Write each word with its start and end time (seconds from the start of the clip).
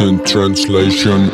Absent 0.00 0.26
translation. 0.26 1.28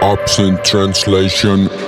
Absent 0.00 0.64
translation. 0.64 1.85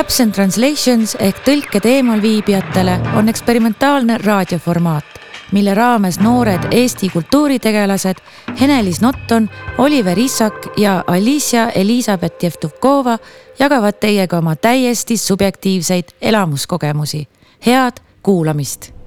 Absent 0.00 0.32
Translations 0.32 1.12
ehk 1.20 1.42
tõlked 1.44 1.84
eemalviibijatele 1.84 2.94
on 3.20 3.28
eksperimentaalne 3.28 4.14
raadioformaat, 4.22 5.18
mille 5.52 5.74
raames 5.76 6.16
noored 6.24 6.70
Eesti 6.72 7.10
kultuuritegelased 7.12 8.22
Henelis 8.60 9.02
Notton, 9.04 9.50
Oliver 9.78 10.18
Issak 10.18 10.70
ja 10.80 11.02
Alicia 11.06 11.66
Elizabeth 11.76 12.44
Jevtukova 12.44 13.18
jagavad 13.58 13.98
teiega 14.00 14.38
oma 14.38 14.56
täiesti 14.56 15.16
subjektiivseid 15.16 16.16
elamuskogemusi. 16.22 17.28
head 17.66 18.00
kuulamist 18.22 18.99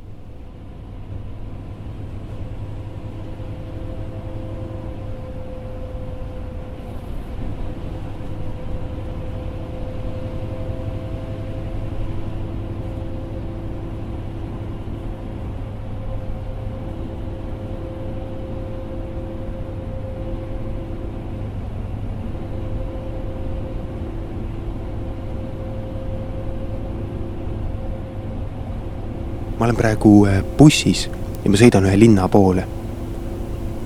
ma 29.63 29.67
olen 29.69 29.77
praegu 29.79 30.25
äh, 30.27 30.41
bussis 30.59 31.05
ja 31.39 31.47
ma 31.47 31.55
sõidan 31.55 31.85
ühe 31.87 31.95
linna 31.95 32.25
poole. 32.27 32.65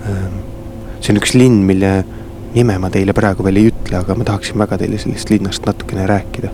Ähm, 0.10 0.40
see 0.98 1.12
on 1.14 1.20
üks 1.20 1.36
linn, 1.38 1.60
mille 1.70 1.92
nime 2.56 2.80
ma 2.82 2.90
teile 2.90 3.14
praegu 3.14 3.46
veel 3.46 3.60
ei 3.62 3.70
ütle, 3.70 4.00
aga 4.00 4.16
ma 4.18 4.26
tahaksin 4.26 4.58
väga 4.58 4.80
teile 4.82 4.98
sellest 4.98 5.30
linnast 5.30 5.70
natukene 5.70 6.08
rääkida. 6.10 6.50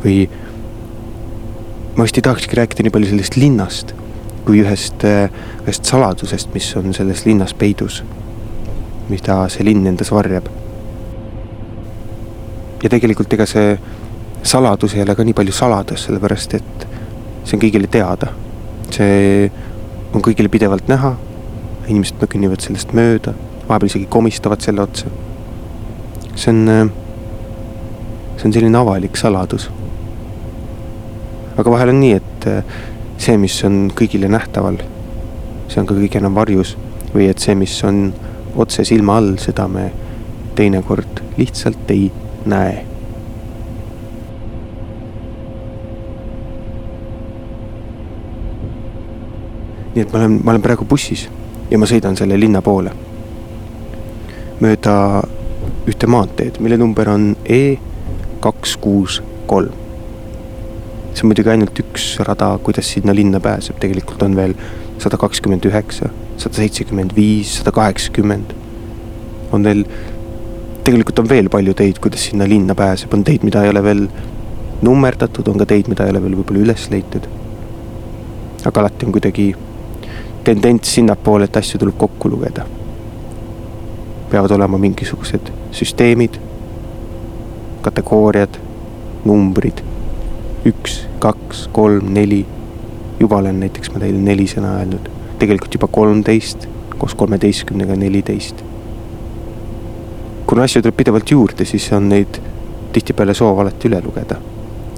või 0.00 0.16
ma 1.98 2.06
vist 2.06 2.16
ei 2.16 2.24
tahakski 2.24 2.56
rääkida 2.56 2.86
nii 2.86 2.94
palju 2.94 3.10
sellest 3.12 3.36
linnast, 3.36 3.92
kui 4.48 4.64
ühest, 4.64 5.04
äh, 5.04 5.28
ühest 5.66 5.84
saladusest, 5.92 6.48
mis 6.56 6.72
on 6.80 6.96
selles 6.96 7.26
linnas 7.28 7.52
peidus. 7.52 8.00
mida 9.12 9.42
see 9.52 9.68
linn 9.68 9.92
endas 9.92 10.08
varjab. 10.08 10.48
ja 12.82 12.88
tegelikult 12.88 13.32
ega 13.36 13.44
see 13.46 13.78
saladus 14.42 14.94
ei 14.94 15.04
ole 15.04 15.14
ka 15.14 15.24
nii 15.24 15.36
palju 15.36 15.52
saladus, 15.52 16.08
sellepärast 16.08 16.62
et 16.62 16.87
see 17.48 17.56
on 17.56 17.62
kõigile 17.62 17.88
teada. 17.88 18.28
see 18.92 19.48
on 20.12 20.24
kõigile 20.24 20.50
pidevalt 20.52 20.88
näha, 20.88 21.14
inimesed 21.88 22.20
kõnnivad 22.20 22.64
sellest 22.64 22.92
mööda, 22.96 23.32
vahepeal 23.68 23.88
isegi 23.88 24.08
komistavad 24.10 24.64
selle 24.64 24.84
otsa. 24.84 25.08
see 26.34 26.52
on, 26.52 26.90
see 28.36 28.48
on 28.48 28.52
selline 28.52 28.78
avalik 28.78 29.16
saladus. 29.16 29.70
aga 31.56 31.70
vahel 31.70 31.94
on 31.94 32.00
nii, 32.00 32.20
et 32.20 32.48
see, 33.16 33.36
mis 33.40 33.56
on 33.64 33.88
kõigile 33.96 34.28
nähtaval, 34.28 34.82
see 35.68 35.80
on 35.80 35.88
ka 35.88 35.96
kõige 35.96 36.20
enam 36.20 36.36
varjus 36.36 36.76
või 37.14 37.30
et 37.32 37.40
see, 37.40 37.56
mis 37.56 37.80
on 37.88 38.10
otse 38.56 38.84
silma 38.84 39.16
all, 39.16 39.36
seda 39.40 39.68
me 39.72 39.88
teinekord 40.58 41.24
lihtsalt 41.38 41.90
ei 41.94 42.10
näe 42.48 42.87
nii 49.98 50.06
et 50.06 50.12
ma 50.14 50.20
olen, 50.20 50.38
ma 50.44 50.52
olen 50.54 50.62
praegu 50.62 50.86
bussis 50.86 51.24
ja 51.70 51.78
ma 51.82 51.86
sõidan 51.90 52.14
selle 52.18 52.38
linna 52.38 52.62
poole. 52.62 52.92
mööda 54.62 54.94
ühte 55.90 56.06
maanteed, 56.10 56.58
mille 56.62 56.76
number 56.78 57.08
on 57.10 57.32
E 57.46 57.78
kaks 58.42 58.76
kuus 58.78 59.18
kolm. 59.50 59.74
see 61.14 61.24
on 61.26 61.32
muidugi 61.32 61.50
ainult 61.50 61.82
üks 61.82 62.06
rada, 62.22 62.52
kuidas 62.62 62.92
sinna 62.94 63.14
linna 63.14 63.40
pääseb, 63.42 63.80
tegelikult 63.82 64.22
on 64.22 64.36
veel 64.38 64.54
sada 65.02 65.18
kakskümmend 65.18 65.66
üheksa, 65.66 66.12
sada 66.38 66.54
seitsekümmend 66.54 67.16
viis, 67.16 67.58
sada 67.58 67.74
kaheksakümmend. 67.74 68.54
on 69.52 69.64
veel, 69.64 69.84
tegelikult 70.86 71.18
on 71.18 71.28
veel 71.28 71.50
palju 71.50 71.74
teid, 71.74 71.98
kuidas 71.98 72.30
sinna 72.30 72.46
linna 72.46 72.78
pääseb, 72.78 73.14
on 73.14 73.24
teid, 73.26 73.42
mida 73.42 73.64
ei 73.64 73.74
ole 73.74 73.82
veel 73.82 74.06
nummerdatud, 74.82 75.48
on 75.48 75.58
ka 75.58 75.66
teid, 75.66 75.90
mida 75.90 76.06
ei 76.06 76.14
ole 76.14 76.22
veel 76.22 76.38
võib-olla 76.38 76.68
üles 76.68 76.90
leitud. 76.94 77.26
aga 78.64 78.80
alati 78.80 79.06
on 79.06 79.18
kuidagi 79.18 79.54
tendents 80.48 80.94
sinnapoole, 80.94 81.44
et 81.44 81.56
asju 81.56 81.78
tuleb 81.78 81.96
kokku 81.98 82.30
lugeda. 82.30 82.64
peavad 84.30 84.50
olema 84.50 84.78
mingisugused 84.78 85.50
süsteemid, 85.72 86.34
kategooriad, 87.84 88.56
numbrid, 89.24 89.80
üks, 90.68 91.02
kaks, 91.18 91.66
kolm, 91.72 92.12
neli. 92.14 92.46
juba 93.20 93.36
olen 93.36 93.60
näiteks 93.60 93.90
ma 93.92 94.00
teile 94.00 94.20
neli 94.22 94.46
sõna 94.48 94.76
öelnud, 94.78 95.08
tegelikult 95.38 95.74
juba 95.74 95.88
kolmteist, 95.92 96.68
koos 96.98 97.14
kolmeteistkümnega 97.14 97.96
neliteist. 97.96 98.64
kuna 100.46 100.64
asju 100.64 100.82
tuleb 100.82 100.96
pidevalt 100.96 101.30
juurde, 101.30 101.64
siis 101.64 101.92
on 101.92 102.08
neid 102.08 102.40
tihtipeale 102.92 103.34
soov 103.34 103.60
alati 103.60 103.88
üle 103.88 104.00
lugeda. 104.04 104.40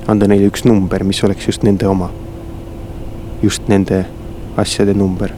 anda 0.06 0.31
neile 0.31 0.47
üks 0.47 0.65
number, 0.65 1.05
mis 1.05 1.25
oleks 1.25 1.47
just 1.47 1.66
nende 1.66 1.89
oma. 1.89 2.10
just 3.43 3.69
nende 3.69 4.05
asjade 4.56 4.94
number. 4.94 5.33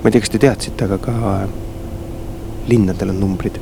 ma 0.00 0.08
ei 0.08 0.12
tea, 0.12 0.20
kas 0.20 0.30
te 0.32 0.38
teadsite, 0.40 0.86
aga 0.86 0.96
ka 0.96 1.14
linnadel 2.68 3.12
on 3.12 3.20
numbrid. 3.20 3.58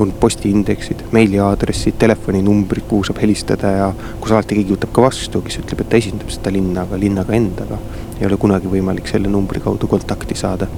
on 0.00 0.12
postiindeksid, 0.20 1.02
meiliaadressid, 1.12 1.98
telefoninumbrid, 2.00 2.86
kuhu 2.88 3.04
saab 3.04 3.18
helistada 3.20 3.72
ja 3.74 3.88
kus 4.20 4.30
alati 4.32 4.56
keegi 4.56 4.72
võtab 4.72 4.94
ka 4.96 5.02
vastu, 5.04 5.42
kes 5.44 5.58
ütleb, 5.60 5.82
et 5.82 5.90
ta 5.92 5.98
esindab 5.98 6.30
seda 6.32 6.52
linna, 6.54 6.86
aga 6.86 6.96
linnaga 7.02 7.34
endaga 7.36 7.76
ei 8.16 8.24
ole 8.28 8.38
kunagi 8.40 8.70
võimalik 8.70 9.10
selle 9.10 9.28
numbri 9.28 9.60
kaudu 9.60 9.90
kontakti 9.90 10.38
saada. 10.38 10.70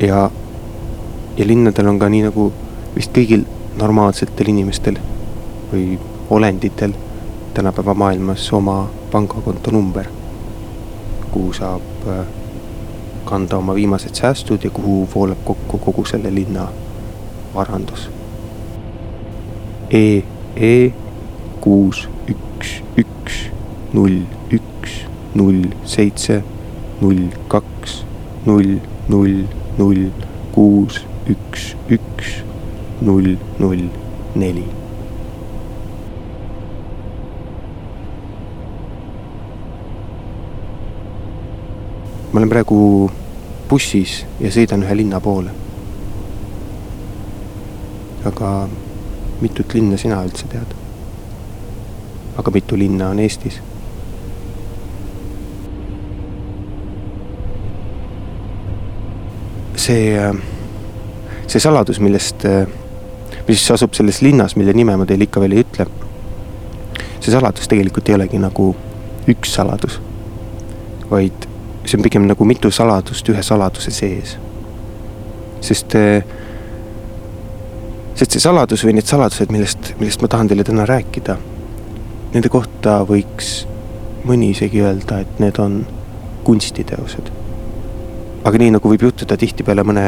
ja, 0.00 0.24
ja 1.36 1.46
linnadel 1.46 1.92
on 1.92 1.98
ka 2.02 2.08
nii 2.10 2.26
nagu 2.26 2.50
vist 2.96 3.14
kõigil 3.14 3.46
normaalsetel 3.78 4.50
inimestel 4.50 4.98
või 5.70 5.98
olenditel 6.30 6.92
tänapäeva 7.54 7.94
maailmas 7.94 8.52
oma 8.52 8.88
pangakonto 9.10 9.70
number, 9.70 10.04
kuhu 11.30 11.52
saab 11.52 12.08
äh, 12.08 12.26
kanda 13.24 13.56
oma 13.56 13.74
viimased 13.74 14.14
säästud 14.14 14.64
ja 14.64 14.70
kuhu 14.70 15.08
voolab 15.14 15.44
kokku 15.44 15.78
kogu 15.78 16.04
selle 16.04 16.34
linna 16.34 16.68
varandus. 17.54 18.10
E, 19.90 20.22
E 20.56 20.92
kuus, 21.60 22.08
üks, 22.26 22.80
üks, 22.98 23.36
null, 23.92 24.24
üks, 24.50 24.96
null, 25.38 25.68
seitse, 25.86 26.40
null, 27.00 27.28
kaks, 27.52 28.00
null, 28.46 28.80
null, 29.06 29.44
null, 29.78 30.08
kuus, 30.56 30.98
üks, 31.30 31.70
üks, 31.94 32.34
null, 33.06 33.36
null, 33.62 33.86
neli 34.34 34.66
ma 42.38 42.40
olen 42.40 42.52
praegu 42.52 43.10
bussis 43.66 44.12
ja 44.38 44.50
sõidan 44.54 44.84
ühe 44.86 44.94
linna 44.94 45.18
poole. 45.18 45.50
aga 48.30 48.50
mitut 49.40 49.74
linna 49.74 49.98
sina 49.98 50.20
üldse 50.22 50.46
tead? 50.52 50.76
aga 52.38 52.52
mitu 52.54 52.78
linna 52.78 53.08
on 53.10 53.18
Eestis? 53.24 53.58
see, 59.74 60.14
see 61.48 61.66
saladus, 61.66 61.98
millest, 61.98 62.46
mis 63.50 63.66
asub 63.74 63.98
selles 63.98 64.22
linnas, 64.22 64.54
mille 64.54 64.78
nime 64.78 64.94
ma 64.94 65.10
teile 65.10 65.26
ikka 65.26 65.42
veel 65.42 65.58
ei 65.58 65.66
ütle. 65.66 65.90
see 67.18 67.34
saladus 67.34 67.66
tegelikult 67.66 68.14
ei 68.14 68.20
olegi 68.22 68.46
nagu 68.46 68.70
üks 69.26 69.58
saladus, 69.58 69.98
vaid 71.10 71.47
see 71.88 71.96
on 71.96 72.04
pigem 72.04 72.26
nagu 72.28 72.44
mitu 72.44 72.70
saladust 72.74 73.28
ühe 73.32 73.42
saladuse 73.42 73.90
sees. 73.94 74.36
sest 75.60 75.96
sest 78.18 78.34
see 78.34 78.42
saladus 78.42 78.82
või 78.82 78.96
need 78.98 79.06
saladused, 79.06 79.52
millest, 79.54 79.92
millest 80.00 80.22
ma 80.22 80.28
tahan 80.32 80.48
teile 80.50 80.64
täna 80.66 80.86
rääkida, 80.88 81.36
nende 82.34 82.50
kohta 82.50 82.98
võiks 83.06 83.60
mõni 84.26 84.50
isegi 84.50 84.82
öelda, 84.82 85.20
et 85.22 85.38
need 85.42 85.60
on 85.62 85.84
kunstiteosed. 86.44 87.30
aga 88.48 88.58
nii, 88.58 88.72
nagu 88.72 88.90
võib 88.90 89.02
juhtuda 89.04 89.36
tihtipeale 89.36 89.82
mõne 89.84 90.04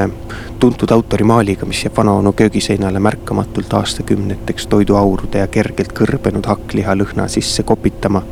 tuntud 0.62 0.90
autori 0.94 1.26
maaliga, 1.28 1.66
mis 1.68 1.84
jääb 1.84 1.96
vanaonu 1.98 2.32
köögiseinale 2.32 3.02
märkamatult 3.02 3.74
aastakümneteks 3.78 4.66
toiduaurude 4.72 5.42
ja 5.42 5.48
kergelt 5.52 5.92
kõrbenud 5.94 6.46
hakkliha 6.50 6.94
lõhna 6.98 7.28
sisse 7.28 7.62
kopitama 7.68 8.22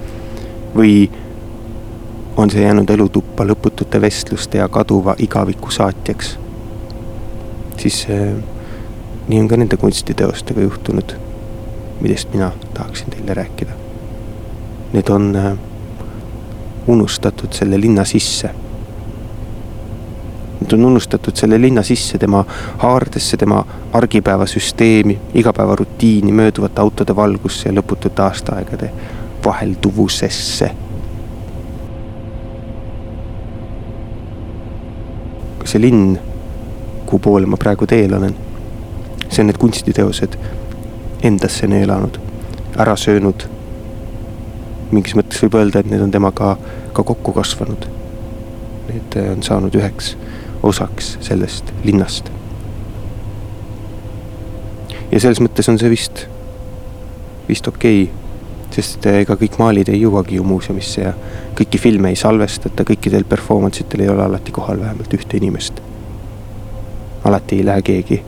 või 0.75 1.11
on 2.39 2.51
see 2.51 2.63
jäänud 2.63 2.91
elutuppa 2.91 3.43
lõputute 3.45 4.01
vestluste 4.01 4.59
ja 4.59 4.69
kaduva 4.71 5.17
igaviku 5.19 5.71
saatjaks, 5.75 6.37
siis 7.83 8.05
nii 9.29 9.41
on 9.41 9.49
ka 9.49 9.59
nende 9.59 9.77
kunstiteostega 9.77 10.61
juhtunud, 10.61 11.17
millest 12.01 12.31
mina 12.33 12.53
tahaksin 12.75 13.11
teile 13.11 13.35
rääkida. 13.35 13.75
Need 14.93 15.11
on 15.11 15.37
äh, 15.37 15.53
unustatud 16.87 17.53
selle 17.53 17.81
linna 17.81 18.05
sisse. 18.05 18.51
Need 20.61 20.73
on 20.73 20.85
unustatud 20.85 21.37
selle 21.37 21.61
linna 21.61 21.83
sisse, 21.83 22.19
tema 22.19 22.45
haardesse, 22.79 23.37
tema 23.37 23.65
argipäevasüsteemi, 23.93 25.19
igapäevarutiini, 25.35 26.33
mööduvate 26.33 26.81
autode 26.81 27.17
valgusse 27.17 27.69
ja 27.69 27.75
lõputute 27.75 28.23
aastaaegade 28.23 28.93
vahelduvusesse. 29.45 30.71
See 35.69 35.83
linn, 35.83 36.17
kuhu 37.07 37.21
poole 37.25 37.47
ma 37.47 37.59
praegu 37.61 37.87
teel 37.87 38.15
olen, 38.17 38.35
see 39.29 39.43
on 39.43 39.51
need 39.51 39.61
kunstiteosed 39.61 40.39
endasse 41.29 41.69
neelanud, 41.69 42.19
ära 42.79 42.97
söönud 42.97 43.49
mingis 44.93 45.17
mõttes 45.19 45.43
võib 45.45 45.59
öelda, 45.59 45.83
et 45.83 45.91
need 45.91 46.03
on 46.03 46.13
temaga 46.13 46.55
ka 46.97 47.05
kokku 47.05 47.35
kasvanud. 47.37 47.85
Need 48.89 49.17
on 49.21 49.45
saanud 49.45 49.75
üheks 49.77 50.15
osaks 50.65 51.17
sellest 51.25 51.73
linnast. 51.85 52.33
ja 55.09 55.21
selles 55.21 55.39
mõttes 55.41 55.69
on 55.73 55.79
see 55.81 55.89
vist, 55.89 56.27
vist 57.49 57.69
okei 57.71 58.03
okay,, 58.03 58.28
sest 58.79 59.07
ega 59.11 59.35
kõik 59.39 59.59
maalid 59.59 59.89
ei 59.91 60.03
jõuagi 60.05 60.39
ju 60.39 60.45
muuseumisse 60.47 61.03
ja 61.03 61.13
kõiki 61.59 61.81
filme 61.83 62.13
ei 62.13 62.19
salvestata, 62.19 62.87
kõikidel 62.87 63.25
performance 63.27 63.83
itel 63.83 64.05
ei 64.05 64.11
ole 64.13 64.23
alati 64.23 64.55
kohal 64.55 64.79
vähemalt 64.79 65.15
ühte 65.19 65.39
inimest. 65.41 65.81
alati 67.25 67.57
ei 67.57 67.65
lähe 67.67 67.83
keegi 67.83 68.23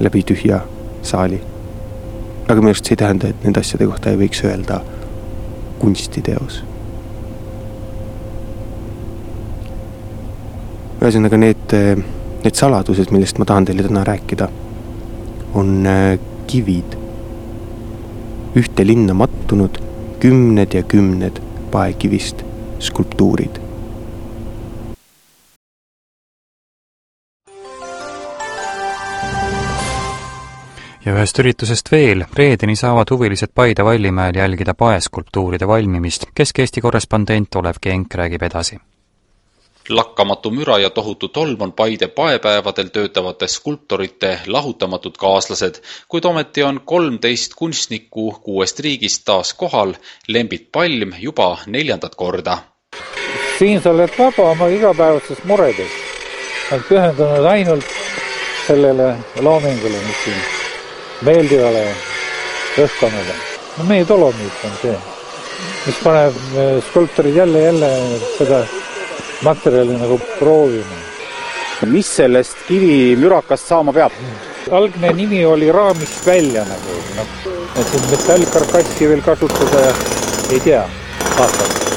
läbi 0.00 0.22
tühja 0.24 0.60
saali. 1.02 1.40
aga 2.48 2.60
minu 2.60 2.72
arust 2.72 2.88
see 2.88 2.96
ei 2.96 3.02
tähenda, 3.02 3.28
et 3.28 3.44
nende 3.44 3.60
asjade 3.60 3.86
kohta 3.86 4.10
ei 4.10 4.16
võiks 4.22 4.40
öelda 4.44 4.80
kunstiteos. 5.78 6.62
ühesõnaga 11.00 11.36
need, 11.36 11.76
need 12.44 12.56
saladused, 12.56 13.12
millest 13.12 13.38
ma 13.38 13.44
tahan 13.44 13.68
teile 13.68 13.84
täna 13.84 14.04
rääkida, 14.04 14.48
on 15.54 15.86
äh, 15.86 16.18
kivid. 16.46 16.96
ühte 18.56 18.86
linna 18.86 19.14
mattunud 19.14 19.89
kümned 20.20 20.74
ja 20.74 20.82
kümned 20.82 21.40
paekivist 21.70 22.44
skulptuurid 22.78 23.60
ja 31.04 31.14
ühest 31.16 31.38
üritusest 31.40 31.88
veel, 31.92 32.24
reedeni 32.36 32.76
saavad 32.76 33.10
huvilised 33.10 33.54
Paide 33.54 33.84
Vallimäel 33.84 34.36
jälgida 34.36 34.74
paeskulptuuride 34.74 35.68
valmimist. 35.68 36.26
Kesk-Eesti 36.34 36.80
korrespondent 36.80 37.56
Olev 37.56 37.80
Genk 37.82 38.14
räägib 38.14 38.42
edasi. 38.42 38.80
Lakkamatu 39.90 40.50
müra 40.50 40.78
ja 40.78 40.90
tohutu 40.90 41.28
tolm 41.28 41.60
on 41.60 41.72
Paide 41.72 42.08
paepäevadel 42.08 42.88
töötavate 42.92 43.48
skulptorite 43.48 44.38
lahutamatud 44.46 45.16
kaaslased, 45.18 45.82
kuid 46.08 46.24
ometi 46.24 46.62
on 46.62 46.80
kolmteist 46.84 47.54
kunstnikku 47.56 48.32
kuuest 48.42 48.80
riigist 48.80 49.22
taas 49.24 49.54
kohal, 49.54 49.94
Lembit 50.28 50.68
Palm 50.72 51.12
juba 51.18 51.58
neljandat 51.66 52.14
korda. 52.14 52.58
siin 53.58 53.82
sa 53.82 53.90
oled 53.90 54.10
vaba 54.18 54.50
oma 54.50 54.66
igapäevastest 54.66 55.44
muredest, 55.44 55.94
oled 56.72 56.84
pühendunud 56.88 57.44
ainult 57.44 57.84
sellele 58.66 59.14
loomingule, 59.40 60.02
mis 60.06 60.24
siin 60.24 60.42
meeldivale 61.22 61.86
õhkkonnale. 62.78 63.34
no 63.78 63.84
meie 63.84 64.08
dolomiit 64.08 64.64
on 64.64 64.76
see, 64.82 64.98
mis 65.86 66.04
paneb 66.04 66.36
eh, 66.56 66.76
skulptorid 66.90 67.36
jälle, 67.36 67.62
jälle 67.62 67.90
seda 68.38 68.64
materjali 69.42 69.96
nagu 69.98 70.20
proovima. 70.38 70.98
mis 71.86 72.08
sellest 72.16 72.56
kivimürakast 72.68 73.66
saama 73.68 73.92
peab? 73.92 74.12
algne 74.70 75.12
nimi 75.16 75.44
oli 75.44 75.72
raamist 75.72 76.26
välja 76.26 76.64
nagu, 76.68 76.98
noh, 77.16 77.36
et 77.80 77.94
metallkarkassi 78.10 79.08
veel 79.08 79.22
kasutada 79.24 79.86
ei 80.50 80.60
tea, 80.60 80.84
vaatame 81.38 81.89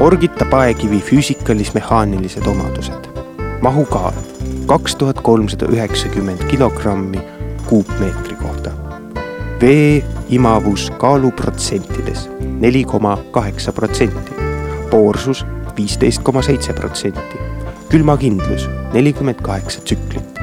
Orgita 0.00 0.44
paekivi 0.44 1.00
füüsikalis-mehaanilised 1.00 2.46
omadused. 2.46 3.04
mahukaal 3.62 4.12
kaks 4.66 4.94
tuhat 4.96 5.20
kolmsada 5.20 5.66
üheksakümmend 5.66 6.44
kilogrammi 6.48 7.18
kuupmeetri 7.66 8.36
kohta. 8.36 8.70
vee 9.60 10.04
imavus 10.28 10.90
kaaluprotsentides 10.98 12.30
neli 12.60 12.84
koma 12.84 13.18
kaheksa 13.30 13.72
protsenti, 13.72 14.32
poorsus 14.90 15.46
viisteist 15.76 16.22
koma 16.22 16.42
seitse 16.42 16.72
protsenti, 16.72 17.36
külmakindlus 17.88 18.68
nelikümmend 18.92 19.42
kaheksa 19.42 19.80
tsüklit, 19.80 20.40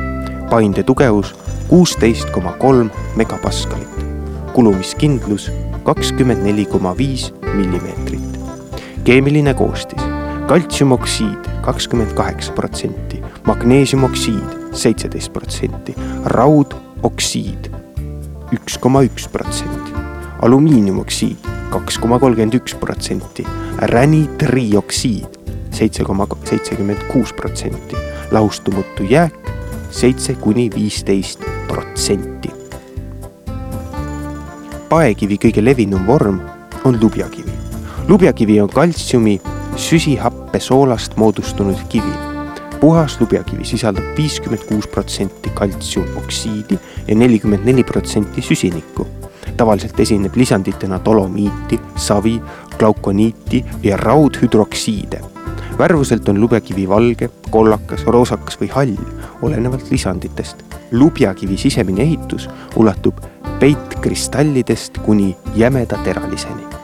painde 0.50 0.84
tugevus 0.84 1.36
kuusteist 1.68 2.30
koma 2.30 2.52
kolm 2.52 2.92
megapaskalit, 3.16 4.06
kulumiskindlus 4.54 5.52
kakskümmend 5.84 6.44
neli 6.44 6.66
koma 6.66 6.98
viis 6.98 7.34
millimeetrit 7.54 8.07
keemiline 9.08 9.54
koostis 9.54 10.04
kaltsiumoksiid 10.48 11.46
kakskümmend 11.62 12.12
kaheksa 12.14 12.52
protsenti, 12.54 13.22
magneesiumoksiid 13.48 14.76
seitseteist 14.76 15.32
protsenti, 15.34 15.96
raudoksiid 16.26 17.70
üks 18.52 18.76
koma 18.84 19.06
üks 19.08 19.30
protsenti, 19.32 19.96
alumiiniumoksiid 20.42 21.48
kaks 21.72 22.02
koma 22.04 22.20
kolmkümmend 22.20 22.60
üks 22.60 22.76
protsenti, 22.76 23.48
ränitrioksiid 23.94 25.40
seitse 25.72 26.04
koma 26.04 26.28
seitsekümmend 26.44 27.08
kuus 27.08 27.32
protsenti, 27.34 27.96
lahustumatu 28.32 29.08
jääk 29.08 29.52
seitse 29.92 30.36
kuni 30.36 30.68
viisteist 30.76 31.48
protsenti. 31.72 32.52
paekivi 34.90 35.40
kõige 35.40 35.64
levinum 35.64 36.04
vorm 36.08 36.42
on 36.84 37.00
lubjakivi 37.02 37.47
lubjakivi 38.08 38.62
on 38.62 38.70
kaltsiumi 38.70 39.42
süsihappesoolast 39.76 41.18
moodustunud 41.18 41.78
kivi. 41.90 42.12
puhas 42.80 43.22
lubjakivi 43.22 43.66
sisaldab 43.66 44.04
viiskümmend 44.18 44.64
kuus 44.68 44.88
protsenti 44.88 45.50
kaltsiumoksiidi 45.50 46.80
ja 47.08 47.16
nelikümmend 47.16 47.66
neli 47.66 47.84
protsenti 47.84 48.42
süsinikku. 48.42 49.08
tavaliselt 49.58 50.00
esineb 50.00 50.36
lisanditena 50.36 51.00
dolomiiti, 51.06 51.80
savi, 51.96 52.42
glaukoniiti 52.80 53.66
ja 53.84 53.98
raudhüdroksiide. 53.98 55.22
värvuselt 55.78 56.30
on 56.30 56.42
lubjakivi 56.42 56.90
valge, 56.90 57.30
kollakas, 57.50 58.06
roosakas 58.06 58.62
või 58.62 58.70
hall, 58.72 58.96
olenevalt 59.42 59.92
lisanditest. 59.92 60.64
lubjakivi 60.92 61.58
sisemine 61.58 62.02
ehitus 62.02 62.50
ulatub 62.76 63.20
peitkristallidest 63.60 64.98
kuni 64.98 65.36
jämeda 65.56 65.98
teraliseni 66.04 66.77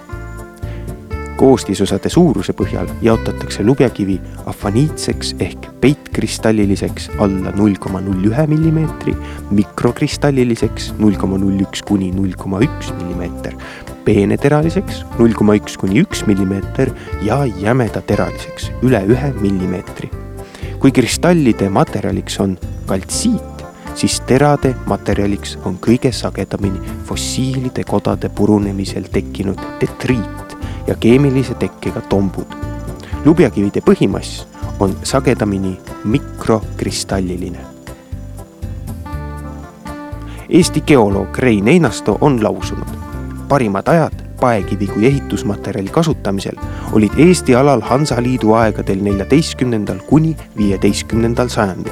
koostisosade 1.43 2.07
suuruse 2.07 2.53
põhjal 2.55 2.87
jaotatakse 3.03 3.65
lubjakivi 3.67 4.15
afaniitseks 4.47 5.33
ehk 5.43 5.65
peitkristaliliseks 5.83 7.09
alla 7.25 7.51
null 7.57 7.75
koma 7.83 7.99
null 8.03 8.29
ühe 8.29 8.45
millimeetri, 8.47 9.11
mikrokristalliliseks 9.51 10.93
null 11.01 11.17
koma 11.19 11.35
null 11.41 11.59
üks 11.65 11.83
kuni 11.83 12.13
null 12.15 12.37
koma 12.39 12.61
üks 12.63 12.93
millimeeter, 12.95 13.57
peeneteraliseks 14.07 15.01
null 15.17 15.35
koma 15.35 15.57
üks 15.59 15.75
kuni 15.81 15.99
üks 16.05 16.23
millimeeter 16.29 16.93
ja 17.27 17.41
jämedateraliseks 17.59 18.69
üle 18.87 19.03
ühe 19.11 19.33
millimeetri. 19.41 20.11
kui 20.79 20.95
kristallide 20.95 21.67
materjaliks 21.69 22.39
on 22.43 22.55
kaltsiit, 22.87 23.65
siis 23.99 24.21
terade 24.31 24.71
materjaliks 24.87 25.57
on 25.67 25.75
kõige 25.83 26.11
sagedamini 26.15 26.95
fossiilide 27.07 27.83
kodade 27.87 28.31
purunemisel 28.31 29.11
tekkinud 29.11 29.59
detriit 29.83 30.42
ja 30.87 30.95
keemilise 30.95 31.53
tekkega 31.53 32.01
tombud. 32.01 32.47
lubjakivide 33.25 33.79
põhimass 33.79 34.47
on 34.79 34.95
sagedamini 35.03 35.79
mikrokristalliline. 36.03 37.59
Eesti 40.49 40.81
geoloog 40.81 41.37
Rein 41.37 41.67
Einasto 41.67 42.17
on 42.21 42.43
lausunud, 42.43 42.89
parimad 43.47 43.87
ajad 43.87 44.23
paekivi 44.39 44.87
kui 44.87 45.05
ehitusmaterjali 45.07 45.89
kasutamisel 45.89 46.55
olid 46.91 47.11
Eesti 47.17 47.55
alal 47.55 47.81
Hansaliidu 47.81 48.53
aegadel 48.53 48.99
neljateistkümnendal 49.01 49.99
kuni 50.07 50.35
viieteistkümnendal 50.57 51.47
sajandil. 51.47 51.91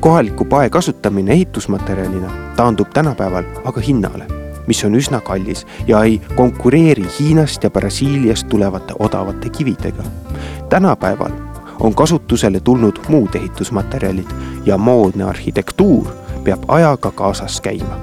kohaliku 0.00 0.44
pae 0.44 0.70
kasutamine 0.70 1.32
ehitusmaterjalina 1.32 2.30
taandub 2.56 2.88
tänapäeval 2.94 3.44
aga 3.64 3.80
hinnale 3.80 4.39
mis 4.70 4.84
on 4.86 4.94
üsna 4.94 5.18
kallis 5.20 5.64
ja 5.86 6.02
ei 6.06 6.20
konkureeri 6.36 7.06
Hiinast 7.18 7.64
ja 7.64 7.70
Brasiiliast 7.70 8.48
tulevate 8.48 8.94
odavate 8.98 9.50
kividega. 9.50 10.02
tänapäeval 10.68 11.32
on 11.80 11.94
kasutusele 11.94 12.60
tulnud 12.60 12.98
muud 13.08 13.34
ehitusmaterjalid 13.34 14.30
ja 14.64 14.78
moodne 14.78 15.24
arhitektuur 15.24 16.06
peab 16.44 16.64
ajaga 16.68 17.10
kaasas 17.10 17.60
käima 17.60 17.98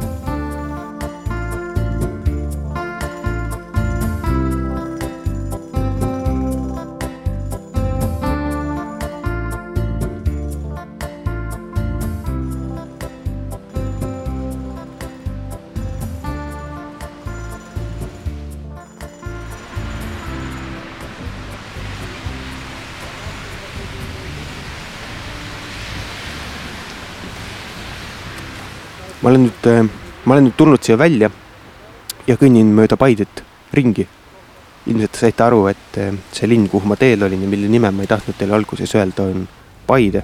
ma 29.22 29.30
olen 29.30 29.48
nüüd, 29.48 29.68
äh, 29.68 29.84
ma 30.26 30.36
olen 30.36 30.50
nüüd 30.50 30.58
tulnud 30.58 30.84
siia 30.84 30.98
välja 31.00 31.30
ja 32.28 32.38
kõnnin 32.38 32.70
mööda 32.76 32.98
Paidet 32.98 33.44
ringi. 33.74 34.08
ilmselt 34.88 35.12
te 35.12 35.20
saite 35.20 35.44
aru, 35.44 35.66
et 35.68 35.98
äh, 36.00 36.14
see 36.32 36.48
linn, 36.48 36.70
kuhu 36.70 36.88
ma 36.88 36.96
teel 36.96 37.24
olin 37.24 37.42
ja 37.44 37.50
mille 37.50 37.68
nime 37.68 37.92
ma 37.92 38.06
ei 38.06 38.08
tahtnud 38.08 38.38
teile 38.38 38.56
alguses 38.56 38.94
öelda, 38.96 39.24
on 39.24 39.48
Paide. 39.88 40.24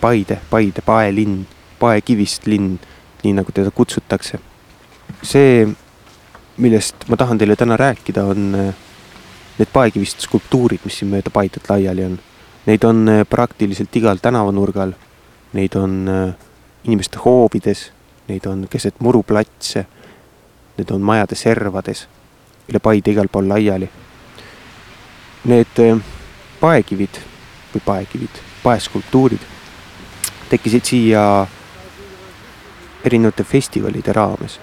Paide, 0.00 0.38
Paide, 0.50 0.82
paelinn, 0.82 1.44
paekivist 1.78 2.46
linn, 2.46 2.78
nii 3.22 3.32
nagu 3.36 3.52
teda 3.52 3.70
kutsutakse. 3.70 4.38
see, 5.22 5.66
millest 6.56 7.06
ma 7.08 7.16
tahan 7.16 7.38
teile 7.38 7.56
täna 7.56 7.76
rääkida, 7.76 8.24
on 8.24 8.54
äh, 8.54 8.74
need 9.58 9.68
paekivist 9.72 10.20
skulptuurid, 10.20 10.80
mis 10.84 10.98
siin 10.98 11.10
mööda 11.12 11.30
Paidet 11.30 11.68
laiali 11.68 12.04
on. 12.04 12.18
Neid 12.66 12.84
on 12.84 13.06
praktiliselt 13.30 13.94
igal 13.96 14.18
tänavanurgal, 14.18 14.92
neid 15.54 15.76
on 15.78 16.08
inimeste 16.82 17.20
hoovides 17.22 17.92
neid 18.28 18.46
on 18.46 18.66
keset 18.70 19.00
muruplatse, 19.00 19.86
need 20.78 20.90
on 20.90 21.02
majade 21.02 21.34
servades, 21.34 22.06
üle 22.68 22.80
Paide 22.82 23.10
igal 23.10 23.28
pool 23.32 23.48
laiali. 23.48 23.88
Need 25.46 25.82
äh, 25.82 26.00
paekivid 26.60 27.20
või 27.74 27.84
paekivid, 27.84 28.42
paeskulptuurid 28.62 29.52
tekkisid 30.50 30.84
siia 30.84 31.46
erinevate 33.04 33.44
festivalide 33.44 34.12
raames. 34.12 34.60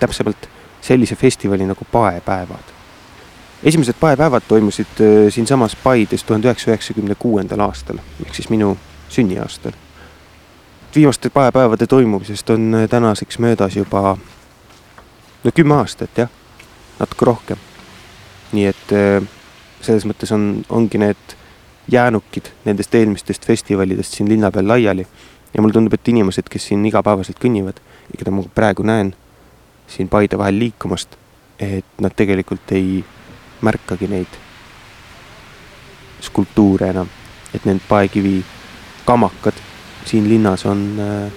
täpsemalt 0.00 0.48
sellise 0.80 1.14
festivali 1.16 1.66
nagu 1.66 1.84
paepäevad. 1.92 2.72
esimesed 3.62 3.94
paepäevad 4.00 4.42
toimusid 4.48 4.86
äh, 5.00 5.32
siinsamas 5.32 5.76
Paides 5.76 6.24
tuhande 6.24 6.48
üheksasaja 6.48 6.74
üheksakümne 6.74 7.14
kuuendal 7.14 7.60
aastal, 7.60 7.98
ehk 8.26 8.34
siis 8.34 8.48
minu 8.48 8.76
sünniaastal 9.08 9.72
viimaste 10.94 11.30
paepäevade 11.30 11.86
toimumisest 11.86 12.50
on 12.50 12.74
äh, 12.74 12.88
tänaseks 12.88 13.38
möödas 13.38 13.76
juba 13.76 14.18
no 15.44 15.50
kümme 15.54 15.74
aastat 15.74 16.18
jah, 16.18 16.28
natuke 16.98 17.24
rohkem. 17.24 17.56
nii 18.52 18.66
et 18.66 18.92
äh, 18.92 19.28
selles 19.80 20.04
mõttes 20.04 20.32
on, 20.34 20.64
ongi 20.68 20.98
need 20.98 21.36
jäänukid 21.88 22.52
nendest 22.64 22.94
eelmistest 22.94 23.46
festivalidest 23.46 24.14
siin 24.14 24.28
linna 24.28 24.50
peal 24.50 24.68
laiali. 24.68 25.06
ja 25.54 25.62
mulle 25.62 25.72
tundub, 25.72 25.94
et 25.94 26.08
inimesed, 26.08 26.48
kes 26.50 26.66
siin 26.66 26.86
igapäevaselt 26.86 27.40
kõnnivad 27.40 27.80
ja 28.12 28.18
keda 28.18 28.30
ma 28.30 28.44
praegu 28.54 28.82
näen 28.82 29.14
siin 29.88 30.08
Paide 30.08 30.38
vahel 30.38 30.58
liikumast, 30.58 31.16
et 31.60 32.00
nad 32.00 32.12
tegelikult 32.16 32.72
ei 32.72 33.04
märkagi 33.60 34.08
neid 34.08 34.40
skulptuure 36.20 36.88
enam, 36.88 37.08
et 37.54 37.64
need 37.64 37.80
paekivi 37.88 38.44
kamakad 39.04 39.71
siin 40.04 40.28
linnas 40.28 40.66
on 40.66 40.82
äh, 41.00 41.32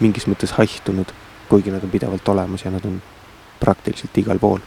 mingis 0.00 0.26
mõttes 0.28 0.52
haihtunud, 0.58 1.12
kuigi 1.48 1.72
nad 1.72 1.84
on 1.84 1.90
pidevalt 1.90 2.28
olemas 2.28 2.64
ja 2.64 2.72
nad 2.72 2.84
on 2.86 3.00
praktiliselt 3.60 4.18
igal 4.18 4.38
pool. 4.38 4.60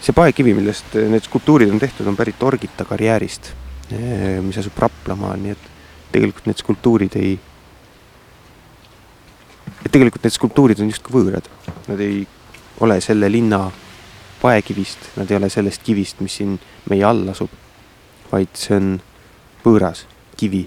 see 0.00 0.14
paekivi, 0.16 0.54
millest 0.56 0.96
äh, 0.96 1.10
need 1.12 1.26
skulptuurid 1.26 1.70
on 1.70 1.78
tehtud, 1.78 2.06
on 2.06 2.16
pärit 2.16 2.42
Orgita 2.42 2.84
karjäärist, 2.88 3.52
äh, 3.92 4.40
mis 4.42 4.58
asub 4.58 4.78
Raplamaal, 4.78 5.36
nii 5.42 5.52
et 5.52 5.68
tegelikult 6.12 6.48
need 6.48 6.62
skulptuurid 6.62 7.16
ei, 7.20 7.36
et 9.84 9.92
tegelikult 9.92 10.24
need 10.24 10.38
skulptuurid 10.38 10.80
on 10.80 10.90
justkui 10.90 11.18
võõrad, 11.18 11.50
nad 11.88 12.00
ei 12.00 12.24
ole 12.80 13.00
selle 13.04 13.28
linna 13.28 13.66
paekivist, 14.40 15.12
nad 15.20 15.30
ei 15.30 15.36
ole 15.36 15.50
sellest 15.52 15.84
kivist, 15.84 16.24
mis 16.24 16.40
siin 16.40 16.56
meie 16.88 17.04
all 17.04 17.28
asub, 17.28 17.52
vaid 18.32 18.56
see 18.56 18.78
on 18.78 18.92
võõras 19.64 20.06
kivi 20.40 20.64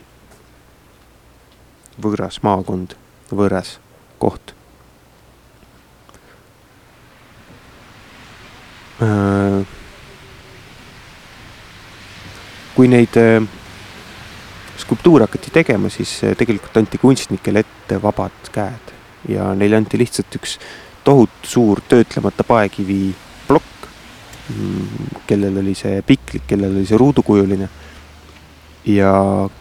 võõras 2.01 2.39
maakond, 2.43 2.95
võõras 3.31 3.77
koht. 4.21 4.53
Äh, 9.03 9.65
kui 12.75 12.89
neid 12.89 13.17
äh, 13.19 13.41
skulptuure 14.79 15.27
hakati 15.27 15.53
tegema, 15.53 15.91
siis 15.93 16.15
äh, 16.23 16.37
tegelikult 16.37 16.77
anti 16.79 17.01
kunstnikele 17.01 17.65
ette 17.65 17.99
vabad 18.01 18.51
käed 18.53 18.93
ja 19.29 19.51
neile 19.57 19.79
anti 19.79 19.99
lihtsalt 19.99 20.39
üks 20.39 20.57
tohutu 21.03 21.49
suur 21.49 21.81
töötlemata 21.89 22.45
paekivi 22.47 23.13
plokk, 23.47 23.87
mm, 24.53 25.21
kellel 25.27 25.59
oli 25.59 25.75
see 25.75 26.01
piklik, 26.07 26.47
kellel 26.47 26.75
oli 26.77 26.85
see 26.87 26.99
ruudukujuline. 26.99 27.69
ja 28.83 29.13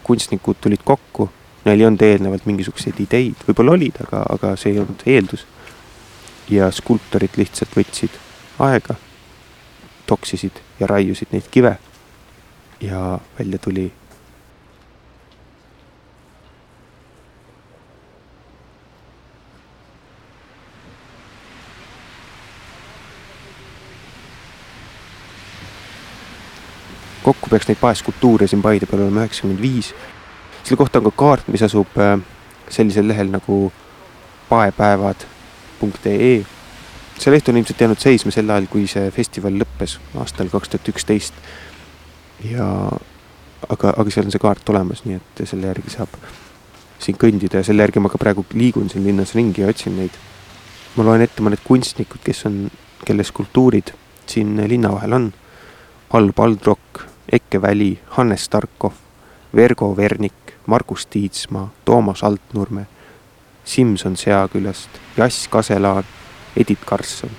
kunstnikud 0.03 0.57
tulid 0.59 0.81
kokku 0.83 1.29
neil 1.65 1.79
ei 1.79 1.85
olnud 1.87 2.03
eelnevalt 2.03 2.45
mingisuguseid 2.49 2.99
ideid, 3.05 3.45
võib-olla 3.47 3.77
olid, 3.77 3.99
aga, 4.03 4.25
aga 4.35 4.53
see 4.59 4.73
ei 4.73 4.83
olnud 4.83 5.03
eeldus. 5.05 5.47
ja 6.51 6.67
skulptorid 6.75 7.37
lihtsalt 7.39 7.71
võtsid 7.77 8.17
aega, 8.59 8.95
toksisid 10.05 10.59
ja 10.79 10.87
raiusid 10.91 11.31
neid 11.31 11.47
kive 11.51 11.77
ja 12.83 13.19
välja 13.39 13.59
tuli 13.63 13.91
kokku 27.23 27.49
peaks 27.49 27.67
neid 27.67 27.79
paeskulptuure 27.79 28.47
siin 28.47 28.61
Paide 28.61 28.85
peal 28.89 29.05
olema 29.05 29.23
üheksakümmend 29.23 29.63
viis 29.63 29.93
selle 30.63 30.79
kohta 30.79 30.99
on 30.99 31.09
ka 31.11 31.15
kaart, 31.23 31.47
mis 31.51 31.63
asub 31.65 31.97
äh, 31.99 32.17
sellisel 32.69 33.07
lehel 33.07 33.31
nagu 33.31 33.71
paepäevad.ee 34.49 36.35
see 37.19 37.31
leht 37.31 37.49
on 37.49 37.57
ilmselt 37.57 37.81
jäänud 37.81 37.99
seisma 37.99 38.31
sel 38.31 38.49
ajal, 38.49 38.67
kui 38.71 38.87
see 38.89 39.11
festival 39.13 39.55
lõppes 39.61 39.97
aastal 40.19 40.49
kaks 40.51 40.73
tuhat 40.73 40.89
üksteist. 40.93 41.33
ja 42.49 42.67
aga, 43.69 43.93
aga 43.95 44.09
seal 44.11 44.27
on 44.27 44.33
see 44.33 44.41
kaart 44.41 44.69
olemas, 44.73 45.03
nii 45.05 45.19
et 45.19 45.43
selle 45.49 45.69
järgi 45.69 45.93
saab 45.93 46.15
siin 47.03 47.17
kõndida 47.19 47.61
ja 47.61 47.67
selle 47.67 47.83
järgi 47.85 48.01
ma 48.03 48.11
ka 48.11 48.21
praegu 48.21 48.45
liigun 48.53 48.89
siin 48.91 49.05
linnas 49.07 49.35
ringi 49.35 49.63
ja 49.63 49.69
otsin 49.71 49.97
neid. 49.99 50.17
ma 50.95 51.05
loen 51.07 51.23
ette 51.25 51.43
mõned 51.43 51.61
kunstnikud, 51.63 52.21
kes 52.23 52.45
on, 52.49 52.67
kelle 53.05 53.23
skulptuurid 53.23 53.93
siin 54.29 54.57
linna 54.69 54.91
vahel 54.93 55.13
on. 55.13 55.31
Al 56.13 56.29
Baldrok, 56.37 57.01
Eke 57.31 57.61
Väli, 57.61 57.97
Hannes 58.17 58.43
Starkov, 58.45 58.93
Vergo 59.55 59.95
Vernik, 59.97 60.52
Margus 60.65 61.05
Tiitsmaa, 61.05 61.69
Toomas 61.85 62.23
Altnurme, 62.23 62.87
Simson 63.65 64.17
Seakülast, 64.17 64.89
Jass 65.17 65.47
Kaselaan, 65.47 66.03
Edith 66.55 66.85
Karlsson. 66.85 67.31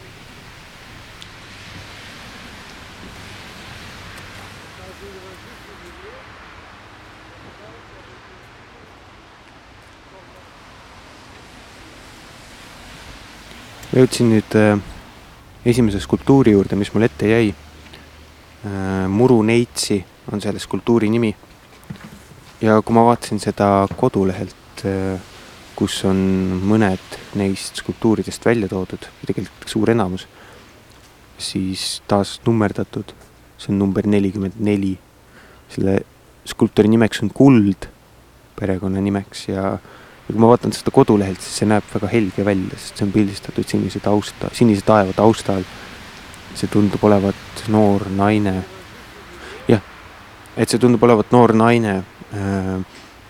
ma 13.95 14.01
jõudsin 14.03 14.27
nüüd 14.27 14.55
äh, 14.59 14.81
esimese 15.71 16.01
skulptuuri 16.03 16.51
juurde, 16.57 16.75
mis 16.75 16.91
mul 16.91 17.07
ette 17.07 17.29
jäi 17.31 17.53
äh,. 17.55 19.07
Muru 19.07 19.43
Neitsi 19.47 20.01
on 20.33 20.41
selle 20.43 20.59
skulptuuri 20.59 21.07
nimi. 21.13 21.31
Ja 22.61 22.81
kui 22.83 22.95
ma 22.95 23.05
vaatasin 23.09 23.41
seda 23.43 23.89
kodulehelt 23.97 24.85
kus 25.75 25.99
on 26.07 26.19
mõned 26.63 27.19
neist 27.39 27.81
skulptuuridest 27.83 28.45
välja 28.47 28.69
toodud, 28.71 29.09
või 29.19 29.31
tegelikult 29.31 29.71
suur 29.71 29.91
enamus, 29.91 30.27
siis 31.39 31.99
taas 32.11 32.37
nummerdatud, 32.47 33.11
see 33.59 33.73
on 33.75 33.81
number 33.83 34.07
nelikümmend 34.07 34.61
neli. 34.63 34.99
selle 35.75 36.05
skulptori 36.47 36.89
nimeks 36.93 37.23
on 37.25 37.31
Kuld, 37.35 37.89
perekonnanimeks 38.55 39.49
ja 39.49 39.79
ja 40.25 40.33
kui 40.33 40.41
ma 40.41 40.49
vaatan 40.49 40.73
seda 40.73 40.93
kodulehelt, 40.95 41.41
siis 41.43 41.59
see 41.61 41.69
näeb 41.69 41.85
väga 41.93 42.09
helge 42.09 42.45
välja, 42.45 42.79
sest 42.79 43.01
see 43.01 43.05
on 43.05 43.13
pildistatud 43.13 43.67
sinise 43.69 44.01
tausta, 44.01 44.49
sinise 44.57 44.85
taeva 44.87 45.13
taustal. 45.13 45.65
see 46.55 46.71
tundub 46.71 47.03
olevat 47.03 47.65
noor 47.69 48.05
naine. 48.15 48.63
Et 50.57 50.69
see 50.69 50.79
tundub 50.79 51.03
olevat 51.03 51.33
noor 51.35 51.53
naine, 51.57 51.97
äh, 52.35 52.75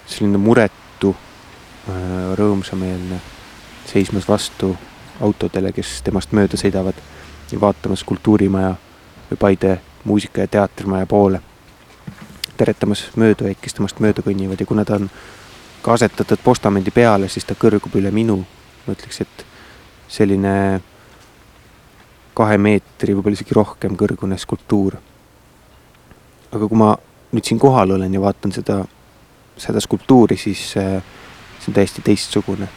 selline 0.06 0.38
muretu, 0.38 1.14
äh, 1.88 2.34
rõõmsameelne, 2.38 3.20
seismas 3.86 4.28
vastu 4.28 4.74
autodele, 5.20 5.72
kes 5.72 6.00
temast 6.04 6.32
mööda 6.32 6.58
sõidavad 6.60 6.98
ja 7.52 7.60
vaatamas 7.60 8.04
kultuurimaja 8.04 8.74
või 9.30 9.38
Paide 9.38 9.80
muusika- 10.04 10.40
ja 10.40 10.48
teatrimaja 10.48 11.06
poole. 11.06 11.40
teretamas 12.56 13.10
möödujaid, 13.16 13.56
kes 13.60 13.74
temast 13.74 13.98
mööda 13.98 14.22
kõnnivad 14.22 14.60
ja 14.60 14.66
kuna 14.66 14.84
ta 14.84 14.94
on 14.94 15.10
ka 15.82 15.92
asetatud 15.92 16.38
postamendi 16.44 16.90
peale, 16.90 17.28
siis 17.28 17.44
ta 17.44 17.54
kõrgub 17.54 17.96
üle 17.96 18.10
minu. 18.10 18.44
ma 18.86 18.92
ütleks, 18.92 19.20
et 19.20 19.46
selline 20.08 20.80
kahe 22.34 22.58
meetri, 22.58 23.14
võib-olla 23.14 23.32
isegi 23.32 23.54
rohkem 23.54 23.96
kõrgune 23.96 24.38
skulptuur. 24.38 24.96
aga 26.52 26.68
kui 26.68 26.78
ma 26.78 26.96
nüüd 27.34 27.44
siin 27.44 27.58
kohal 27.58 27.90
olen 27.96 28.14
ja 28.14 28.20
vaatan 28.22 28.52
seda, 28.54 28.78
seda 29.58 29.82
skulptuuri, 29.82 30.36
siis 30.38 30.62
see 30.76 31.68
on 31.68 31.74
täiesti 31.74 32.02
teistsugune. 32.04 32.68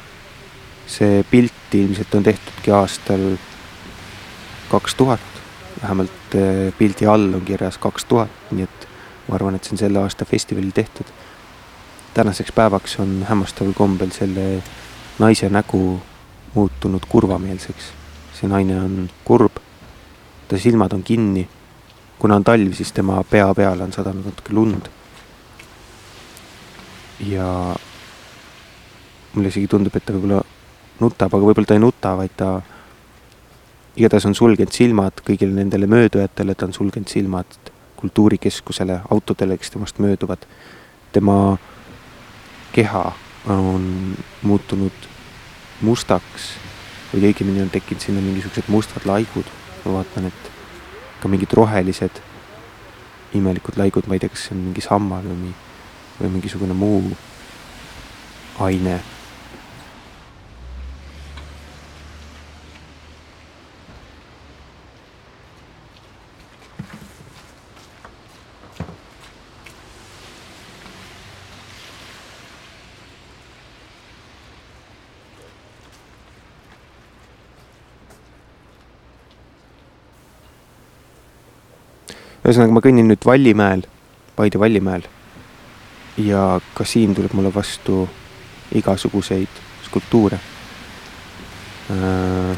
see 0.87 1.23
pilt 1.29 1.73
ilmselt 1.75 2.15
on 2.15 2.23
tehtudki 2.23 2.71
aastal 2.71 3.23
kaks 4.71 4.95
tuhat, 4.95 5.25
vähemalt 5.81 6.35
eh, 6.35 6.73
pildi 6.77 7.07
all 7.07 7.33
on 7.33 7.41
kirjas 7.45 7.77
kaks 7.77 8.05
tuhat, 8.05 8.31
nii 8.51 8.63
et 8.63 8.87
ma 9.27 9.35
arvan, 9.35 9.55
et 9.55 9.63
see 9.67 9.75
on 9.75 9.81
selle 9.83 9.99
aasta 9.99 10.25
festivalil 10.25 10.71
tehtud 10.71 11.11
tänaseks 12.17 12.51
päevaks 12.51 12.99
on 12.99 13.25
hämmastaval 13.29 13.73
kombel 13.73 14.09
selle 14.11 14.63
naise 15.19 15.49
nägu 15.49 16.01
muutunud 16.53 17.03
kurvameelseks. 17.09 17.91
see 18.33 18.49
naine 18.49 18.79
on 18.81 19.09
kurb, 19.25 19.51
ta 20.47 20.57
silmad 20.57 20.93
on 20.93 21.03
kinni. 21.03 21.49
Kuna 22.19 22.35
on 22.35 22.43
talv, 22.43 22.73
siis 22.73 22.91
tema 22.91 23.21
pea 23.29 23.47
peale 23.55 23.83
on 23.83 23.93
sadanud 23.93 24.25
natuke 24.25 24.53
lund. 24.53 24.89
ja 27.19 27.75
mulle 29.33 29.49
isegi 29.49 29.67
tundub, 29.67 29.95
et 29.95 30.05
ta 30.05 30.13
võib-olla 30.13 30.41
nutab, 31.01 31.33
aga 31.33 31.45
võib-olla 31.49 31.69
ta 31.69 31.77
ei 31.77 31.81
nuta, 31.81 32.13
vaid 32.17 32.33
ta 32.37 32.49
igatahes 33.97 34.27
on 34.29 34.35
sulgenud 34.37 34.73
silmad 34.73 35.23
kõigile 35.25 35.55
nendele 35.57 35.89
möödujatele, 35.89 36.55
ta 36.55 36.67
on 36.69 36.75
sulgenud 36.77 37.09
silmad 37.09 37.57
kultuurikeskusele, 37.97 38.99
autodele, 39.09 39.57
kes 39.57 39.73
temast 39.73 39.99
mööduvad. 39.99 40.45
tema 41.11 41.57
keha 42.71 43.13
on 43.49 44.15
muutunud 44.41 45.07
mustaks 45.81 46.51
või 47.13 47.31
õigemini 47.31 47.63
on 47.63 47.71
tekkinud 47.73 48.03
sinna 48.03 48.21
mingisugused 48.21 48.69
mustad 48.69 49.05
laigud. 49.05 49.45
ma 49.85 49.93
vaatan, 49.93 50.25
et 50.25 50.56
ka 51.21 51.29
mingid 51.31 51.53
rohelised 51.57 52.21
imelikud 53.37 53.77
laigud, 53.79 54.07
ma 54.07 54.15
ei 54.15 54.23
tea, 54.23 54.31
kas 54.31 54.47
see 54.47 54.55
on 54.55 54.63
mingi 54.69 54.83
sammal 54.83 55.25
või, 55.27 55.53
või 56.19 56.33
mingisugune 56.37 56.75
muu 56.77 57.01
aine 58.63 58.99
ühesõnaga, 82.47 82.71
ma 82.71 82.83
kõnnin 82.83 83.09
nüüd 83.11 83.25
Vallimäel, 83.27 83.81
Paide 84.37 84.59
Vallimäel. 84.59 85.03
ja 86.17 86.59
ka 86.73 86.85
siin 86.87 87.11
tuleb 87.13 87.33
mulle 87.37 87.51
vastu 87.53 88.07
igasuguseid 88.73 89.59
skulptuure. 89.85 90.39
Äh, 91.91 92.55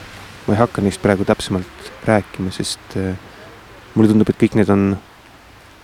ma 0.48 0.54
ei 0.54 0.60
hakka 0.60 0.82
neist 0.82 1.02
praegu 1.02 1.26
täpsemalt 1.28 1.90
rääkima, 2.06 2.54
sest 2.56 2.96
äh, 2.96 3.18
mulle 3.96 4.14
tundub, 4.14 4.30
et 4.30 4.40
kõik 4.40 4.56
need 4.56 4.70
on 4.70 4.94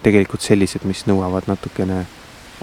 tegelikult 0.05 0.45
sellised, 0.45 0.85
mis 0.85 1.03
nõuavad 1.09 1.49
natukene 1.49 2.05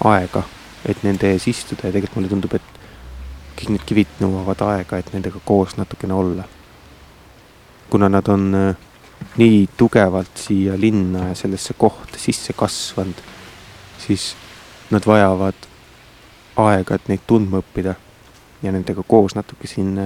aega, 0.07 0.45
et 0.89 1.03
nende 1.03 1.35
ees 1.35 1.49
istuda 1.51 1.91
ja 1.91 1.93
tegelikult 1.93 2.21
mulle 2.21 2.31
tundub, 2.31 2.55
et 2.57 2.81
kõik 3.59 3.75
need 3.75 3.85
kivid 3.91 4.17
nõuavad 4.23 4.63
aega, 4.71 5.03
et 5.03 5.13
nendega 5.13 5.43
koos 5.45 5.77
natukene 5.77 6.15
olla. 6.15 6.49
kuna 7.91 8.09
nad 8.09 8.29
on 8.33 8.55
äh, 8.55 8.77
nii 9.37 9.69
tugevalt 9.77 10.37
siia 10.37 10.81
linna 10.81 11.29
ja 11.29 11.35
sellesse 11.35 11.75
kohta 11.79 12.19
sisse 12.19 12.53
kasvanud, 12.53 13.21
siis 13.99 14.35
nad 14.91 15.07
vajavad 15.07 15.69
aega, 16.57 16.95
et 16.95 17.09
neid 17.09 17.25
tundma 17.27 17.63
õppida 17.63 17.95
ja 18.63 18.73
nendega 18.73 19.03
koos 19.09 19.35
natuke 19.35 19.67
siin, 19.67 19.97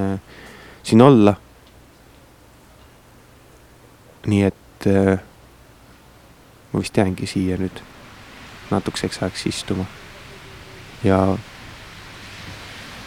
siin 0.82 1.02
olla. 1.02 1.34
nii 4.26 4.42
et 4.42 4.86
äh, 4.90 5.20
ma 6.72 6.80
vist 6.82 6.96
jäängi 6.96 7.26
siia 7.30 7.54
nüüd 7.60 7.78
natukeseks 8.70 9.22
ajaks 9.22 9.46
istuma. 9.46 9.84
ja 11.04 11.38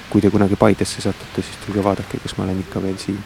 kui 0.10 0.22
te 0.22 0.30
kunagi 0.30 0.56
Paidesse 0.56 1.02
satute, 1.02 1.42
siis 1.42 1.58
tulge 1.66 1.84
vaadake, 1.84 2.18
kas 2.24 2.38
ma 2.38 2.44
olen 2.44 2.60
ikka 2.60 2.82
veel 2.82 2.98
siin 2.98 3.20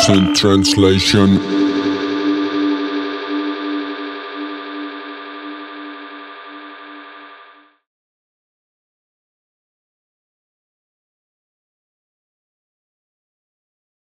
Absent 0.00 0.34
translation 0.34 1.59